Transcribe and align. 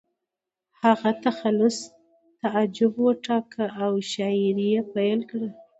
هغه 0.81 1.09
تخلص 1.25 1.77
تعجب 2.41 2.93
وټاکه 3.05 3.63
او 3.83 3.91
شاعري 4.11 4.67
یې 4.73 4.81
پیل 4.93 5.19
کړه 5.29 5.49